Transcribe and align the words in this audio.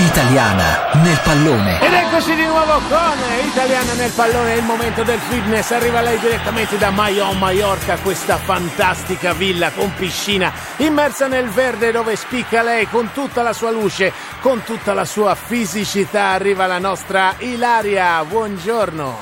Italiana 0.00 0.92
nel 1.02 1.20
pallone. 1.22 1.78
Ed 1.78 1.92
eccoci 1.92 2.34
di 2.34 2.46
nuovo 2.46 2.80
con 2.88 3.18
Italiana 3.44 3.92
nel 3.92 4.10
pallone, 4.10 4.54
è 4.54 4.56
il 4.56 4.62
momento 4.62 5.02
del 5.02 5.18
fitness, 5.18 5.70
arriva 5.72 6.00
lei 6.00 6.18
direttamente 6.18 6.78
da 6.78 6.88
Mayon, 6.88 7.36
Mallorca, 7.36 7.98
questa 7.98 8.38
fantastica 8.38 9.34
villa 9.34 9.70
con 9.70 9.92
piscina 9.94 10.50
immersa 10.78 11.26
nel 11.26 11.50
verde 11.50 11.92
dove 11.92 12.16
spicca 12.16 12.62
lei 12.62 12.88
con 12.88 13.10
tutta 13.12 13.42
la 13.42 13.52
sua 13.52 13.70
luce, 13.70 14.10
con 14.40 14.62
tutta 14.62 14.94
la 14.94 15.04
sua 15.04 15.34
fisicità, 15.34 16.30
arriva 16.30 16.66
la 16.66 16.78
nostra 16.78 17.34
Ilaria, 17.38 18.24
buongiorno. 18.24 19.18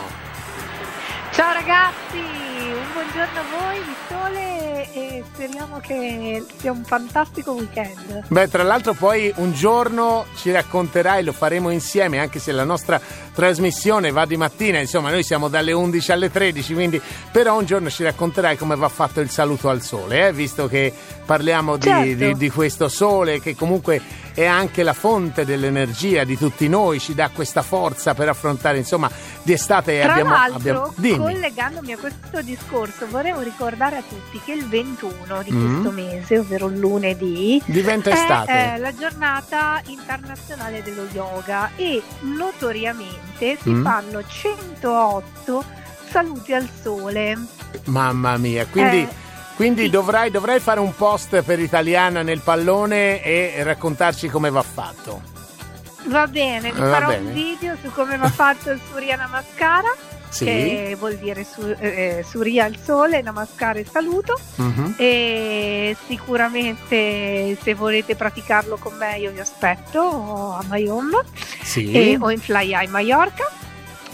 Ciao 1.32 1.52
ragazzi, 1.54 2.37
buongiorno 3.10 3.40
a 3.40 3.58
voi 3.58 3.82
di 3.84 3.94
sole 4.06 4.92
e 4.92 5.24
speriamo 5.32 5.78
che 5.80 6.44
sia 6.58 6.70
un 6.72 6.84
fantastico 6.84 7.52
weekend. 7.52 8.24
Beh, 8.28 8.48
tra 8.48 8.62
l'altro 8.62 8.92
poi 8.92 9.32
un 9.36 9.52
giorno 9.54 10.26
ci 10.36 10.50
racconterai, 10.50 11.24
lo 11.24 11.32
faremo 11.32 11.70
insieme, 11.70 12.18
anche 12.18 12.38
se 12.38 12.52
la 12.52 12.64
nostra 12.64 13.00
trasmissione 13.32 14.10
va 14.10 14.26
di 14.26 14.36
mattina, 14.36 14.78
insomma 14.78 15.10
noi 15.10 15.22
siamo 15.22 15.48
dalle 15.48 15.72
11 15.72 16.12
alle 16.12 16.30
13, 16.30 16.74
quindi 16.74 17.00
però 17.32 17.56
un 17.58 17.64
giorno 17.64 17.88
ci 17.88 18.02
racconterai 18.02 18.58
come 18.58 18.76
va 18.76 18.88
fatto 18.90 19.20
il 19.20 19.30
saluto 19.30 19.70
al 19.70 19.80
sole, 19.80 20.26
eh? 20.28 20.32
visto 20.34 20.68
che 20.68 20.92
parliamo 21.24 21.76
di, 21.78 21.86
Certo. 21.88 22.14
di- 22.24 22.34
di 22.36 22.50
questo 22.50 22.88
sole 22.88 23.40
che 23.40 23.54
comunque 23.56 24.02
è 24.38 24.46
anche 24.46 24.84
la 24.84 24.92
fonte 24.92 25.44
dell'energia 25.44 26.22
di 26.22 26.38
tutti 26.38 26.68
noi, 26.68 27.00
ci 27.00 27.12
dà 27.12 27.28
questa 27.30 27.62
forza 27.62 28.14
per 28.14 28.28
affrontare, 28.28 28.78
insomma, 28.78 29.10
di 29.42 29.52
estate 29.52 29.98
Tra 30.00 30.12
abbiamo... 30.12 30.32
abbiamo... 30.36 30.92
Collegandomi 31.24 31.90
a 31.92 31.98
questo 31.98 32.40
discorso, 32.42 33.08
volevo 33.08 33.40
ricordare 33.40 33.96
a 33.96 34.02
tutti 34.08 34.40
che 34.44 34.52
il 34.52 34.68
21 34.68 35.42
di 35.42 35.50
Mm. 35.50 35.66
questo 35.82 35.90
mese, 35.90 36.38
ovvero 36.38 36.68
lunedì, 36.68 37.60
Diventa 37.64 38.10
estate. 38.10 38.52
È 38.74 38.78
la 38.78 38.94
giornata 38.94 39.80
internazionale 39.86 40.84
dello 40.84 41.08
yoga 41.12 41.70
e 41.74 42.00
notoriamente 42.20 43.58
si 43.60 43.70
Mm. 43.70 43.82
fanno 43.82 44.24
108 44.24 45.64
saluti 46.10 46.52
al 46.52 46.68
sole. 46.80 47.36
Mamma 47.86 48.36
mia, 48.36 48.66
quindi... 48.66 48.98
Eh, 48.98 49.26
Quindi 49.58 49.82
sì. 49.82 49.90
dovrai, 49.90 50.30
dovrai 50.30 50.60
fare 50.60 50.78
un 50.78 50.94
post 50.94 51.42
per 51.42 51.58
Italiana 51.58 52.22
nel 52.22 52.38
pallone 52.38 53.20
e 53.24 53.60
raccontarci 53.64 54.28
come 54.28 54.50
va 54.50 54.62
fatto. 54.62 55.20
Va 56.04 56.28
bene, 56.28 56.70
vi 56.70 56.78
Va 56.78 56.90
farò 56.92 57.08
bene. 57.08 57.26
un 57.26 57.32
video 57.32 57.76
su 57.82 57.90
come 57.90 58.16
va 58.16 58.28
fatto 58.30 58.70
il 58.70 58.80
Surya 58.88 59.16
Namaskara, 59.16 59.92
Sì. 60.28 60.44
che 60.44 60.94
vuol 60.96 61.16
dire 61.16 61.42
su, 61.44 61.60
eh, 61.76 62.24
Surya 62.24 62.66
il 62.66 62.78
sole, 62.80 63.20
Namaskara 63.20 63.80
il 63.80 63.88
saluto. 63.90 64.38
Mhm. 64.54 64.94
E 64.96 65.96
sicuramente 66.06 67.58
se 67.60 67.74
volete 67.74 68.14
praticarlo 68.14 68.76
con 68.76 68.94
me 68.94 69.18
io 69.18 69.32
vi 69.32 69.40
aspetto 69.40 70.52
a 70.52 70.62
Mayom 70.68 71.20
Sì. 71.64 71.90
e- 71.90 72.16
o 72.20 72.30
in 72.30 72.38
Fly 72.38 72.74
High 72.80 72.88
Mallorca 72.90 73.50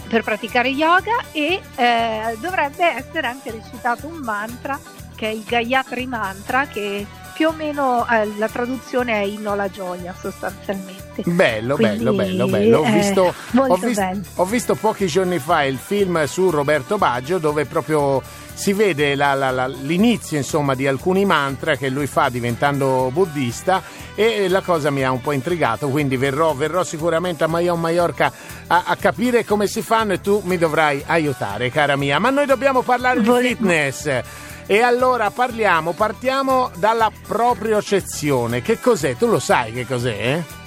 per 0.09 0.23
praticare 0.23 0.69
yoga 0.69 1.17
e 1.31 1.61
eh, 1.75 2.35
dovrebbe 2.39 2.83
essere 2.83 3.27
anche 3.27 3.51
recitato 3.51 4.07
un 4.07 4.17
mantra 4.23 4.79
che 5.15 5.27
è 5.29 5.31
il 5.33 5.43
Gayatri 5.45 6.05
Mantra 6.07 6.67
che 6.67 7.05
più 7.33 7.47
o 7.49 7.51
meno 7.51 8.05
eh, 8.09 8.31
la 8.37 8.47
traduzione 8.47 9.13
è 9.13 9.23
inno 9.25 9.51
alla 9.51 9.69
gioia 9.69 10.13
sostanzialmente. 10.17 11.03
Bello, 11.25 11.75
Quindi, 11.75 11.97
bello, 11.97 12.13
bello, 12.13 12.47
bello. 12.47 12.79
Ho 12.79 12.85
eh, 12.85 12.91
visto, 12.91 13.33
ho, 13.55 13.75
vis- 13.75 13.95
bello. 13.97 14.21
ho 14.35 14.45
visto 14.45 14.75
pochi 14.75 15.07
giorni 15.07 15.39
fa 15.39 15.63
il 15.63 15.77
film 15.77 16.23
su 16.25 16.49
Roberto 16.49 16.97
Baggio 16.97 17.37
dove 17.37 17.65
proprio 17.65 18.21
si 18.53 18.71
vede 18.71 19.15
la- 19.15 19.33
la- 19.33 19.51
la- 19.51 19.67
l'inizio 19.67 20.37
insomma 20.37 20.75
di 20.75 20.87
alcuni 20.87 21.25
mantra 21.25 21.75
che 21.75 21.89
lui 21.89 22.07
fa 22.07 22.29
diventando 22.29 23.09
buddista 23.11 23.81
e 24.15 24.47
la 24.47 24.61
cosa 24.61 24.89
mi 24.91 25.03
ha 25.03 25.11
un 25.11 25.19
po' 25.19 25.33
intrigato 25.33 25.89
quindi 25.89 26.15
verrò, 26.15 26.53
verrò 26.53 26.83
sicuramente 26.85 27.43
a 27.43 27.47
Mayon 27.47 27.81
Mallorca 27.81 28.31
a, 28.67 28.83
a 28.87 28.95
capire 28.95 29.43
come 29.43 29.67
si 29.67 29.81
fanno 29.81 30.13
e 30.13 30.21
tu 30.21 30.41
mi 30.45 30.57
dovrai 30.57 31.03
aiutare 31.05 31.69
cara 31.69 31.97
mia 31.97 32.17
ma 32.19 32.29
noi 32.29 32.45
dobbiamo 32.45 32.81
parlare 32.81 33.19
di 33.19 33.27
Vole- 33.27 33.47
fitness 33.49 34.21
e 34.67 34.81
allora 34.81 35.29
parliamo, 35.31 35.93
partiamo 35.93 36.71
dalla 36.75 37.11
propriocezione 37.27 38.61
che 38.61 38.79
cos'è? 38.79 39.15
tu 39.15 39.27
lo 39.27 39.39
sai 39.39 39.71
che 39.71 39.85
cos'è? 39.85 40.09
eh? 40.09 40.63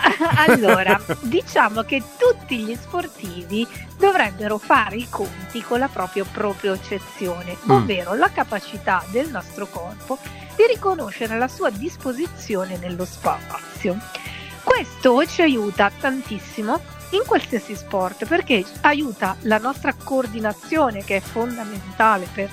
allora, 0.48 1.00
diciamo 1.20 1.82
che 1.82 2.02
tutti 2.16 2.58
gli 2.58 2.74
sportivi 2.74 3.66
dovrebbero 3.98 4.58
fare 4.58 4.96
i 4.96 5.06
conti 5.08 5.62
con 5.62 5.78
la 5.78 5.88
propria 5.88 6.24
propriocezione, 6.24 7.56
Mm. 7.66 7.70
ovvero 7.70 8.14
la 8.14 8.30
capacità 8.30 9.04
del 9.10 9.28
nostro 9.28 9.66
corpo 9.66 10.18
di 10.56 10.64
riconoscere 10.72 11.36
la 11.38 11.48
sua 11.48 11.70
disposizione 11.70 12.78
nello 12.78 13.04
spazio. 13.04 13.98
Questo 14.62 15.26
ci 15.26 15.42
aiuta 15.42 15.90
tantissimo 15.98 16.80
in 17.10 17.22
qualsiasi 17.26 17.74
sport 17.74 18.26
perché 18.26 18.64
aiuta 18.82 19.36
la 19.40 19.58
nostra 19.58 19.92
coordinazione 19.94 21.02
che 21.04 21.16
è 21.16 21.20
fondamentale 21.20 22.26
per 22.32 22.48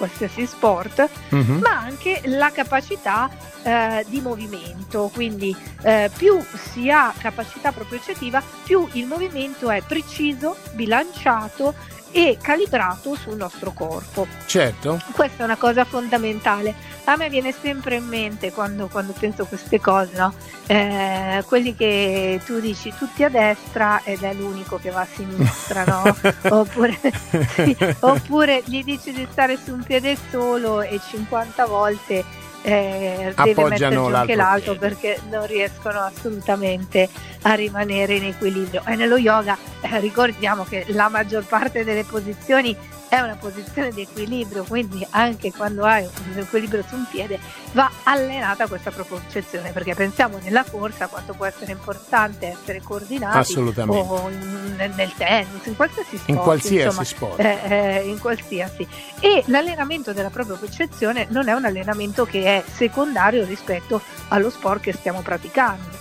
qualsiasi 0.00 0.46
sport 0.46 1.08
Mhm. 1.28 1.58
ma 1.60 1.78
anche 1.78 2.22
la 2.24 2.50
capacità 2.50 3.28
eh, 3.62 4.06
di 4.08 4.22
movimento, 4.22 5.10
quindi 5.12 5.54
eh, 5.82 6.10
più 6.16 6.42
si 6.72 6.90
ha 6.90 7.12
capacità 7.16 7.72
propriocettiva, 7.72 8.42
più 8.64 8.88
il 8.92 9.04
movimento 9.06 9.68
è 9.70 9.82
preciso, 9.82 10.56
bilanciato 10.72 11.74
e 12.12 12.38
calibrato 12.40 13.14
sul 13.14 13.36
nostro 13.36 13.72
corpo. 13.72 14.26
Certo. 14.46 15.00
Questa 15.12 15.42
è 15.42 15.44
una 15.44 15.56
cosa 15.56 15.84
fondamentale. 15.84 16.74
A 17.04 17.16
me 17.16 17.28
viene 17.28 17.52
sempre 17.52 17.96
in 17.96 18.06
mente 18.06 18.52
quando, 18.52 18.88
quando 18.88 19.12
penso 19.18 19.42
a 19.42 19.46
queste 19.46 19.80
cose, 19.80 20.16
no? 20.16 20.32
Eh, 20.66 21.42
quelli 21.46 21.74
che 21.74 22.40
tu 22.44 22.60
dici 22.60 22.92
tutti 22.96 23.24
a 23.24 23.28
destra 23.28 24.02
ed 24.04 24.22
è 24.22 24.32
l'unico 24.34 24.78
che 24.78 24.90
va 24.90 25.00
a 25.00 25.06
sinistra, 25.06 25.84
no? 25.84 26.02
oppure, 26.50 26.98
sì, 27.54 27.76
oppure 28.00 28.62
gli 28.64 28.84
dici 28.84 29.12
di 29.12 29.26
stare 29.30 29.56
su 29.56 29.72
un 29.72 29.82
piede 29.82 30.16
solo 30.30 30.82
e 30.82 31.00
50 31.10 31.66
volte 31.66 32.24
eh, 32.62 33.32
deve 33.34 33.62
Appoggiano 33.62 34.08
giù 34.08 34.14
anche 34.14 34.34
l'altro 34.34 34.74
perché 34.76 35.18
non 35.30 35.46
riescono 35.46 36.00
assolutamente 36.00 37.08
a 37.42 37.54
rimanere 37.54 38.16
in 38.16 38.24
equilibrio. 38.24 38.82
E 38.86 38.96
nello 38.96 39.16
yoga 39.16 39.56
eh, 39.80 40.00
ricordiamo 40.00 40.64
che 40.64 40.84
la 40.88 41.08
maggior 41.08 41.44
parte 41.44 41.84
delle 41.84 42.04
posizioni 42.04 42.76
è 43.10 43.18
una 43.18 43.34
posizione 43.34 43.90
di 43.90 44.02
equilibrio, 44.02 44.62
quindi 44.62 45.04
anche 45.10 45.52
quando 45.52 45.84
hai 45.84 46.04
un 46.04 46.38
equilibrio 46.38 46.84
su 46.86 46.94
un 46.94 47.06
piede 47.10 47.40
va 47.72 47.90
allenata 48.04 48.68
questa 48.68 48.92
proporzione, 48.92 49.72
perché 49.72 49.96
pensiamo 49.96 50.38
nella 50.40 50.64
corsa 50.64 51.08
quanto 51.08 51.32
può 51.34 51.44
essere 51.44 51.72
importante 51.72 52.46
essere 52.46 52.80
coordinati 52.80 53.38
Assolutamente. 53.38 54.06
o 54.08 54.28
in- 54.30 54.74
nel, 54.76 54.92
nel 54.94 55.12
tennis, 55.16 55.66
in 55.66 55.74
qualsiasi 55.74 56.18
sport. 56.18 56.28
In 56.28 56.36
qualsiasi 56.36 56.84
insomma, 56.86 57.04
sport. 57.04 57.40
eh, 57.40 57.58
eh, 57.64 58.08
in 58.08 58.18
qualsiasi. 58.20 58.86
E 59.18 59.42
l'allenamento 59.46 60.12
della 60.12 60.30
propria 60.30 60.56
percezione 60.56 61.26
non 61.30 61.48
è 61.48 61.52
un 61.52 61.64
allenamento 61.64 62.24
che 62.24 62.44
è 62.44 62.64
secondario 62.72 63.44
rispetto 63.44 64.00
allo 64.28 64.50
sport 64.50 64.82
che 64.82 64.92
stiamo 64.92 65.20
praticando. 65.20 65.99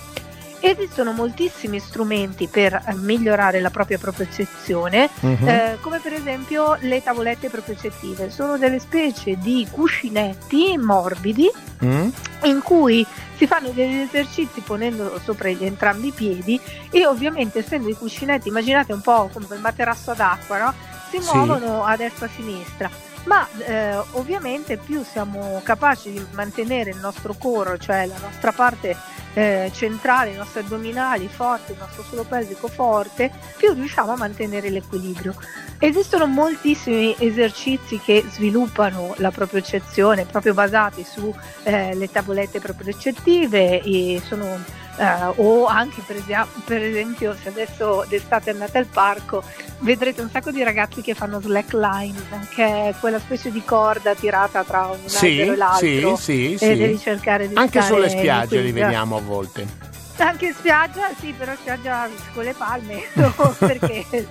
Esistono 0.62 1.14
moltissimi 1.14 1.80
strumenti 1.80 2.48
per 2.48 2.74
eh, 2.74 2.94
migliorare 2.96 3.62
la 3.62 3.70
propria 3.70 3.98
propriocezione, 3.98 5.10
Mhm. 5.22 5.48
eh, 5.48 5.78
come 5.80 6.00
per 6.00 6.12
esempio 6.14 6.76
le 6.82 7.02
tavolette 7.02 7.50
propriocettive. 7.50 8.30
Sono 8.30 8.58
delle 8.58 8.80
specie 8.80 9.38
di 9.38 9.66
cuscinetti 9.72 10.78
morbidi 10.78 11.50
Mm? 11.82 12.10
in 12.44 12.62
cui 12.62 13.06
si 13.38 13.48
fanno 13.48 13.70
degli 13.70 14.00
esercizi 14.02 14.60
ponendo 14.60 15.18
sopra 15.24 15.48
gli 15.48 15.64
entrambi 15.64 16.08
i 16.08 16.12
piedi 16.12 16.60
e 16.92 17.06
ovviamente 17.06 17.60
essendo 17.60 17.88
i 17.88 17.94
cuscinetti, 17.96 18.50
immaginate 18.50 18.92
un 18.92 19.00
po' 19.00 19.30
come 19.32 19.46
il 19.52 19.62
materasso 19.62 20.12
ad 20.12 20.20
acqua, 20.20 20.58
no? 20.58 20.74
si 21.10 21.22
Sì. 21.22 21.32
muovono 21.34 21.86
a 21.86 21.96
destra 21.96 22.26
e 22.26 22.30
a 22.30 22.32
sinistra. 22.36 22.90
Ma 23.24 23.48
eh, 23.66 23.96
ovviamente 24.12 24.76
più 24.78 25.04
siamo 25.10 25.62
capaci 25.64 26.12
di 26.12 26.26
mantenere 26.32 26.90
il 26.90 26.98
nostro 26.98 27.34
core, 27.38 27.78
cioè 27.80 28.06
la 28.08 28.18
nostra 28.22 28.52
parte 28.52 28.96
eh, 29.34 29.72
centrale, 29.74 30.32
i 30.32 30.36
nostri 30.36 30.62
addominali 30.62 31.28
forti, 31.28 31.72
il 31.72 31.78
nostro 31.80 32.04
suolo 32.04 32.24
pelvico 32.24 32.68
forte, 32.68 33.32
più 33.58 33.74
riusciamo 33.74 34.12
a 34.12 34.18
mantenere 34.18 34.70
l'equilibrio. 34.70 35.36
Esistono 35.80 36.26
moltissimi 36.26 37.16
esercizi 37.18 38.00
che 38.00 38.24
sviluppano 38.28 39.14
la 39.18 39.32
propriocezione 39.32 40.26
proprio 40.26 40.54
basati 40.54 41.06
su 41.06 41.34
eh, 41.64 41.96
le 41.96 42.12
tavolette 42.12 42.60
propriocettive 42.60 43.82
sono 44.28 44.60
eh, 45.00 45.34
o 45.38 45.66
anche 45.66 46.02
per, 46.06 46.18
esia- 46.18 46.48
per 46.66 46.84
esempio 46.84 47.36
se 47.42 47.50
adesso 47.50 48.06
d'estate 48.08 48.50
andate 48.50 48.78
al 48.78 48.86
parco 48.86 49.42
vedrete 49.80 50.22
un 50.22 50.30
sacco 50.30 50.52
di 50.52 50.62
ragazzi 50.62 51.02
che 51.02 51.14
fanno 51.14 51.40
slackline 51.40 52.48
che 52.54 52.66
è 52.90 52.94
quella 53.00 53.20
specie 53.20 53.50
di 53.50 53.64
corda 53.64 54.14
tirata 54.14 54.64
tra 54.64 54.88
un 54.88 55.08
Sì, 55.08 55.40
albero 55.40 55.52
e 55.52 55.54
sì, 55.78 56.00
l'altro 56.02 56.16
sì, 56.18 56.54
e 56.54 56.58
sì. 56.58 56.76
devi 56.76 57.00
cercare 57.00 57.48
di 57.48 57.56
Anche 57.56 57.82
sulle 57.82 58.10
spiagge 58.10 58.60
li 58.62 58.72
vediamo 58.72 59.18
a 59.18 59.22
volte. 59.22 59.88
Anche 60.18 60.48
in 60.48 60.54
spiaggia, 60.54 61.12
sì, 61.18 61.32
però 61.32 61.54
spiaggia 61.56 62.10
con 62.34 62.44
le 62.44 62.54
palme, 62.54 63.04
perché 63.58 64.06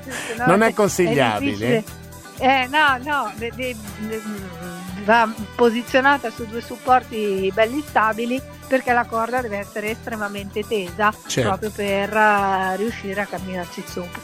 Non 0.47 0.61
è 0.63 0.75
consigliabile. 0.75 1.83
Eh, 2.39 2.69
no, 2.69 2.99
no, 3.03 3.33
de- 3.37 3.53
de- 3.55 3.77
de- 3.99 4.23
va 5.05 5.29
posizionata 5.57 6.31
su 6.31 6.47
due 6.47 6.61
supporti 6.61 7.51
belli 7.55 7.83
stabili 7.87 8.41
perché 8.67 8.93
la 8.93 9.07
corda 9.07 9.41
deve 9.41 9.57
essere 9.59 9.91
estremamente 9.91 10.67
tesa 10.67 11.13
certo. 11.27 11.49
proprio 11.49 11.71
per 11.71 12.15
uh, 12.15 12.77
riuscire 12.77 13.23
a 13.23 13.27
camminarci 13.27 13.83
sopra. 13.87 14.21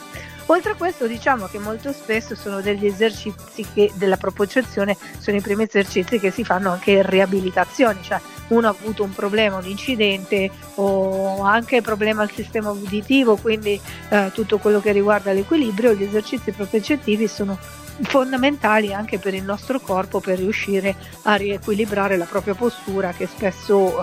Oltre 0.47 0.73
a 0.73 0.75
questo 0.75 1.07
diciamo 1.07 1.47
che 1.47 1.59
molto 1.59 1.91
spesso 1.93 2.35
sono 2.35 2.61
degli 2.61 2.85
esercizi 2.85 3.67
che, 3.73 3.91
della 3.95 4.19
propriocezione, 4.19 4.95
sono 5.19 5.39
i 5.39 5.41
primi 5.41 5.63
esercizi 5.63 6.19
che 6.19 6.31
si 6.31 6.45
fanno 6.45 6.71
anche 6.71 6.91
in 6.91 7.09
riabilitazione, 7.09 8.01
cioè 8.03 8.21
uno 8.49 8.67
ha 8.67 8.77
avuto 8.79 9.03
un 9.03 9.15
problema, 9.15 9.57
un 9.57 9.65
incidente 9.65 10.51
o 10.75 11.41
anche 11.41 11.81
problema 11.81 12.21
al 12.21 12.31
sistema 12.31 12.71
uditivo, 12.71 13.37
quindi 13.37 13.81
eh, 14.11 14.31
tutto 14.35 14.59
quello 14.59 14.83
che 14.83 14.93
riguarda 14.93 15.33
l'equilibrio, 15.33 15.95
gli 15.95 16.03
esercizi 16.03 16.53
propriocettivi 16.53 17.27
sono 17.27 17.59
fondamentali 18.03 18.93
anche 18.93 19.19
per 19.19 19.35
il 19.35 19.45
nostro 19.45 19.81
corpo 19.81 20.21
per 20.21 20.39
riuscire 20.39 20.95
a 21.23 21.35
riequilibrare 21.37 22.17
la 22.17 22.25
propria 22.25 22.55
postura 22.55 23.13
che 23.13 23.27
spesso 23.27 23.99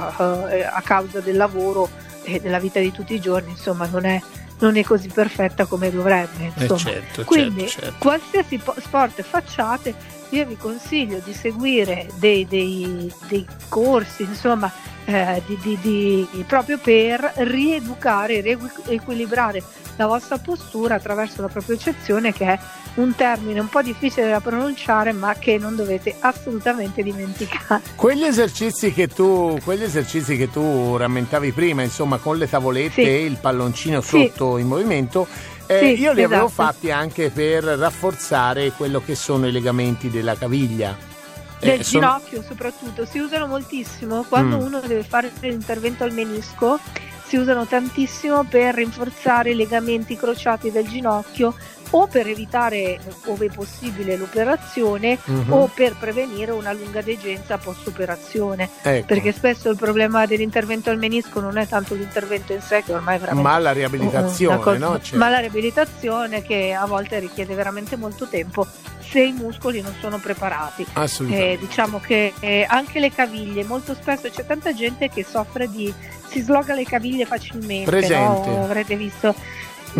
eh, 0.49 0.63
a 0.63 0.81
causa 0.81 1.19
del 1.19 1.37
lavoro 1.37 1.89
e 2.23 2.39
della 2.39 2.59
vita 2.59 2.79
di 2.79 2.91
tutti 2.91 3.13
i 3.13 3.19
giorni 3.19 3.51
insomma 3.51 3.87
non 3.87 4.05
è 4.05 4.21
non 4.61 4.77
è 4.77 4.83
così 4.83 5.09
perfetta 5.09 5.65
come 5.65 5.91
dovrebbe. 5.91 6.53
Eh 6.55 6.77
certo, 6.77 7.23
Quindi 7.25 7.67
certo, 7.67 7.81
certo. 7.81 7.95
qualsiasi 7.99 8.57
po- 8.59 8.75
sport 8.79 9.21
facciate, 9.21 9.93
io 10.29 10.45
vi 10.45 10.55
consiglio 10.55 11.19
di 11.23 11.33
seguire 11.33 12.07
dei, 12.15 12.45
dei, 12.47 13.11
dei 13.27 13.45
corsi, 13.67 14.23
insomma, 14.23 14.71
eh, 15.05 15.41
di, 15.45 15.57
di, 15.61 16.27
di, 16.31 16.43
proprio 16.43 16.77
per 16.77 17.33
rieducare, 17.37 18.41
riequilibrare 18.41 19.63
la 19.95 20.05
vostra 20.05 20.37
postura 20.37 20.95
attraverso 20.95 21.41
la 21.41 21.47
propria 21.47 21.75
eccezione 21.75 22.33
che 22.33 22.45
è 22.45 22.59
un 22.95 23.15
termine 23.15 23.59
un 23.59 23.69
po' 23.69 23.81
difficile 23.81 24.29
da 24.29 24.39
pronunciare 24.39 25.11
ma 25.13 25.33
che 25.35 25.57
non 25.57 25.75
dovete 25.75 26.15
assolutamente 26.19 27.03
dimenticare. 27.03 27.81
Quegli 27.95 28.23
esercizi 28.23 28.91
che 28.91 29.07
tu, 29.07 29.57
quegli 29.63 29.83
esercizi 29.83 30.35
che 30.35 30.49
tu 30.49 30.97
rammentavi 30.97 31.51
prima, 31.51 31.83
insomma 31.83 32.17
con 32.17 32.37
le 32.37 32.49
tavolette 32.49 33.03
sì. 33.03 33.07
e 33.07 33.25
il 33.25 33.37
palloncino 33.39 34.01
sotto 34.01 34.55
sì. 34.55 34.61
in 34.61 34.67
movimento, 34.67 35.27
eh, 35.67 35.79
sì, 35.95 36.01
io 36.01 36.11
li 36.11 36.21
esatto. 36.21 36.33
avevo 36.33 36.49
fatti 36.49 36.91
anche 36.91 37.29
per 37.29 37.63
rafforzare 37.63 38.71
quello 38.71 39.01
che 39.01 39.15
sono 39.15 39.47
i 39.47 39.51
legamenti 39.51 40.09
della 40.09 40.35
caviglia. 40.35 41.09
Del 41.59 41.79
eh, 41.79 41.83
ginocchio 41.83 42.41
sono... 42.41 42.47
soprattutto, 42.47 43.05
si 43.05 43.19
usano 43.19 43.47
moltissimo 43.47 44.23
quando 44.27 44.57
mm. 44.57 44.61
uno 44.61 44.79
deve 44.81 45.03
fare 45.03 45.31
l'intervento 45.39 46.03
al 46.03 46.11
menisco 46.11 46.79
si 47.31 47.37
usano 47.37 47.65
tantissimo 47.65 48.43
per 48.43 48.75
rinforzare 48.75 49.51
i 49.51 49.55
legamenti 49.55 50.17
crociati 50.17 50.69
del 50.69 50.85
ginocchio 50.85 51.55
o 51.91 52.07
per 52.07 52.27
evitare, 52.27 52.99
ove 53.27 53.49
possibile, 53.49 54.17
l'operazione 54.17 55.17
uh-huh. 55.23 55.45
o 55.47 55.71
per 55.73 55.95
prevenire 55.97 56.51
una 56.51 56.73
lunga 56.73 57.01
degenza 57.01 57.57
post 57.57 57.87
operazione. 57.87 58.69
Ecco. 58.81 59.05
Perché 59.05 59.31
spesso 59.31 59.69
il 59.69 59.77
problema 59.77 60.25
dell'intervento 60.25 60.89
al 60.89 60.97
menisco 60.97 61.39
non 61.39 61.57
è 61.57 61.65
tanto 61.67 61.95
l'intervento 61.95 62.51
in 62.51 62.61
sé, 62.61 62.83
che 62.83 62.91
ormai 62.91 63.15
è 63.15 63.19
veramente. 63.19 63.49
Ma 63.49 63.57
la 63.59 63.71
riabilitazione, 63.71 64.59
cosa, 64.59 64.77
no? 64.77 65.01
Cioè. 65.01 65.17
Ma 65.17 65.29
la 65.29 65.39
riabilitazione 65.39 66.41
che 66.41 66.73
a 66.73 66.85
volte 66.85 67.17
richiede 67.19 67.55
veramente 67.55 67.95
molto 67.95 68.27
tempo 68.27 68.67
se 68.99 69.21
i 69.21 69.31
muscoli 69.31 69.79
non 69.79 69.93
sono 70.01 70.17
preparati. 70.17 70.85
Assolutamente. 70.93 71.53
Eh, 71.53 71.57
diciamo 71.65 72.01
che 72.01 72.33
eh, 72.41 72.65
anche 72.67 72.99
le 72.99 73.09
caviglie, 73.13 73.63
molto 73.63 73.93
spesso 73.93 74.29
c'è 74.29 74.45
tanta 74.45 74.73
gente 74.73 75.07
che 75.07 75.23
soffre 75.23 75.69
di. 75.69 76.19
Si 76.31 76.41
sloga 76.41 76.73
le 76.73 76.85
caviglie 76.85 77.25
facilmente. 77.25 77.89
Presente. 77.89 78.49
No? 78.49 78.63
Avrete 78.63 78.95
visto 78.95 79.35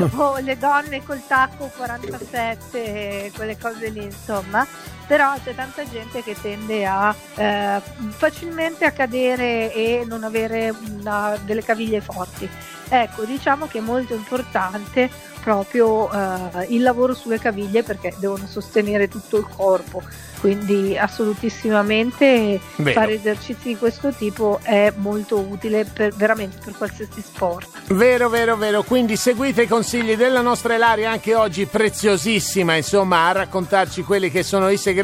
o 0.16 0.38
le 0.38 0.56
donne 0.56 1.02
col 1.04 1.20
tacco 1.26 1.70
47, 1.76 3.32
quelle 3.34 3.58
cose 3.58 3.90
lì, 3.90 4.04
insomma. 4.04 4.66
Però 5.10 5.34
c'è 5.42 5.56
tanta 5.56 5.82
gente 5.90 6.22
che 6.22 6.36
tende 6.40 6.86
a 6.86 7.12
eh, 7.34 7.80
facilmente 8.10 8.84
a 8.84 8.92
cadere 8.92 9.74
e 9.74 10.04
non 10.06 10.22
avere 10.22 10.72
una, 10.88 11.36
delle 11.44 11.64
caviglie 11.64 12.00
forti. 12.00 12.48
Ecco, 12.88 13.24
diciamo 13.24 13.66
che 13.66 13.78
è 13.78 13.80
molto 13.80 14.14
importante 14.14 15.10
proprio 15.40 16.08
eh, 16.12 16.66
il 16.68 16.82
lavoro 16.82 17.14
sulle 17.14 17.40
caviglie 17.40 17.82
perché 17.82 18.14
devono 18.18 18.46
sostenere 18.46 19.08
tutto 19.08 19.36
il 19.36 19.48
corpo 19.48 20.00
quindi 20.40 20.96
assolutissimamente 20.96 22.58
Vero. 22.76 22.98
fare 22.98 23.14
esercizi 23.14 23.68
di 23.68 23.76
questo 23.76 24.10
tipo 24.10 24.58
è 24.62 24.92
molto 24.96 25.38
utile 25.38 25.84
per, 25.84 26.14
veramente 26.14 26.56
per 26.64 26.74
qualsiasi 26.76 27.20
sport. 27.20 27.68
Vero, 27.92 28.28
vero, 28.28 28.56
vero, 28.56 28.82
quindi 28.82 29.16
seguite 29.16 29.62
i 29.62 29.68
consigli 29.68 30.16
della 30.16 30.40
nostra 30.40 30.74
Elaria 30.74 31.10
anche 31.10 31.34
oggi 31.34 31.66
preziosissima, 31.66 32.74
insomma, 32.74 33.28
a 33.28 33.32
raccontarci 33.32 34.02
quelli 34.02 34.30
che 34.30 34.42
sono 34.42 34.70
i 34.70 34.78
segreti 34.78 34.99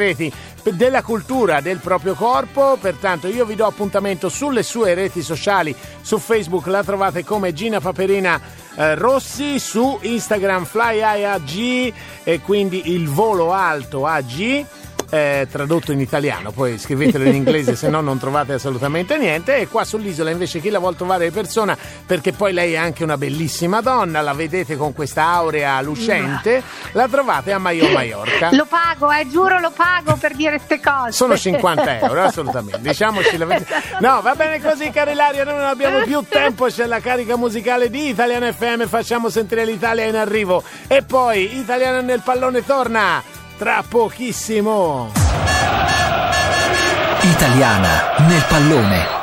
della 0.72 1.02
cultura 1.02 1.60
del 1.60 1.78
proprio 1.78 2.14
corpo, 2.14 2.76
pertanto 2.80 3.28
io 3.28 3.44
vi 3.44 3.54
do 3.54 3.66
appuntamento 3.66 4.28
sulle 4.28 4.62
sue 4.62 4.94
reti 4.94 5.22
sociali, 5.22 5.74
su 6.00 6.18
Facebook 6.18 6.66
la 6.66 6.82
trovate 6.82 7.24
come 7.24 7.52
Gina 7.52 7.80
Paperina 7.80 8.40
eh, 8.76 8.94
Rossi, 8.94 9.58
su 9.58 9.98
Instagram 10.02 10.64
FlyAG 10.64 11.92
e 12.24 12.40
quindi 12.40 12.92
il 12.92 13.08
volo 13.08 13.52
alto 13.52 14.06
AG 14.06 14.64
eh, 15.10 15.46
tradotto 15.50 15.92
in 15.92 16.00
italiano, 16.00 16.50
poi 16.50 16.78
scrivetelo 16.78 17.24
in 17.24 17.34
inglese 17.34 17.76
se 17.76 17.88
no 17.88 18.00
non 18.00 18.18
trovate 18.18 18.54
assolutamente 18.54 19.16
niente 19.18 19.56
e 19.56 19.68
qua 19.68 19.84
sull'isola 19.84 20.30
invece 20.30 20.60
chi 20.60 20.70
la 20.70 20.78
vuole 20.78 20.96
trovare 20.96 21.26
di 21.26 21.30
persona 21.30 21.76
perché 22.06 22.32
poi 22.32 22.52
lei 22.52 22.72
è 22.72 22.76
anche 22.76 23.04
una 23.04 23.16
bellissima 23.16 23.80
donna, 23.80 24.20
la 24.20 24.32
vedete 24.32 24.76
con 24.76 24.92
questa 24.92 25.24
aurea 25.24 25.80
lucente, 25.80 26.62
la 26.92 27.08
trovate 27.08 27.52
a 27.52 27.58
Maio 27.58 27.90
Maiorca. 27.90 28.50
Lo 28.52 28.66
pago, 28.66 29.10
eh, 29.12 29.28
giuro 29.28 29.58
lo 29.58 29.70
pago 29.70 30.16
per 30.16 30.34
dire 30.34 30.56
queste 30.56 30.80
cose. 30.80 31.12
Sono 31.12 31.36
50 31.36 32.00
euro, 32.00 32.22
assolutamente, 32.22 32.80
diciamoci 32.80 33.36
la 33.36 33.44
verità. 33.44 33.82
No, 34.00 34.20
va 34.22 34.34
bene 34.34 34.60
così 34.60 34.90
cari 34.90 35.14
Laria, 35.14 35.44
noi 35.44 35.56
non 35.56 35.66
abbiamo 35.66 36.00
più 36.04 36.24
tempo, 36.28 36.66
c'è 36.66 36.86
la 36.86 37.00
carica 37.00 37.36
musicale 37.36 37.90
di 37.90 38.08
Italiano 38.08 38.50
FM, 38.52 38.86
facciamo 38.86 39.28
sentire 39.28 39.64
l'Italia 39.64 40.04
in 40.04 40.16
arrivo 40.16 40.62
e 40.86 41.02
poi 41.02 41.58
Italiano 41.58 42.00
nel 42.00 42.20
pallone 42.22 42.64
torna 42.64 43.22
tra 43.56 43.82
pochissimo. 43.88 45.10
Italiana 47.22 48.14
nel 48.26 48.44
pallone. 48.48 49.15